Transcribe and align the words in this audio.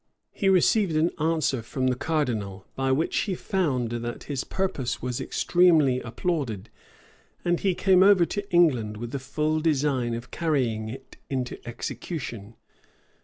He 0.31 0.49
received 0.49 0.95
an 0.95 1.11
answer 1.19 1.61
from 1.61 1.85
the 1.85 1.95
cardinal, 1.95 2.65
by 2.75 2.91
which 2.91 3.15
he 3.19 3.35
found 3.35 3.91
that 3.91 4.23
his 4.23 4.43
purpose 4.43 4.99
was 4.99 5.21
extremely 5.21 5.99
applauded; 5.99 6.71
and 7.45 7.59
he 7.59 7.75
came 7.75 8.01
over 8.01 8.25
to 8.25 8.51
England 8.51 8.97
with 8.97 9.13
a 9.13 9.19
full 9.19 9.59
design 9.59 10.15
of 10.15 10.31
carrying 10.31 10.89
it 10.89 11.17
into 11.29 11.59
execution. 11.69 12.55